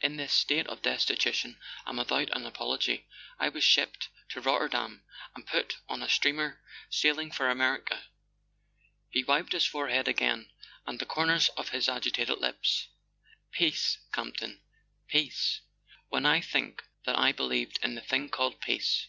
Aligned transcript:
In 0.00 0.14
this 0.18 0.32
state 0.32 0.68
of 0.68 0.82
destitution, 0.82 1.58
and 1.84 1.98
without 1.98 2.28
an 2.36 2.46
apology, 2.46 3.06
I 3.40 3.48
was 3.48 3.64
shipped 3.64 4.08
to 4.28 4.40
Rotterdam 4.40 5.02
and 5.34 5.44
put 5.44 5.78
on 5.88 6.00
a 6.00 6.08
steamer 6.08 6.60
sailing 6.88 7.32
for 7.32 7.50
America." 7.50 8.04
He 9.10 9.24
wiped 9.24 9.50
his 9.50 9.66
forehead 9.66 10.06
again, 10.06 10.38
[HO] 10.38 10.42
A 10.42 10.42
SON 10.42 10.46
AT 10.46 10.52
THE 10.52 10.60
FRONT 10.60 10.86
and 10.86 10.98
the 11.00 11.06
corners 11.06 11.48
of 11.56 11.68
his 11.70 11.88
agitated 11.88 12.38
lips. 12.38 12.86
"Peace, 13.50 13.98
Campton 14.12 14.60
—Peace? 15.08 15.60
When 16.08 16.24
I 16.24 16.40
think 16.40 16.84
that 17.04 17.18
I 17.18 17.32
believed 17.32 17.80
in 17.82 17.98
a 17.98 18.00
thing 18.00 18.28
called 18.28 18.60
Peace! 18.60 19.08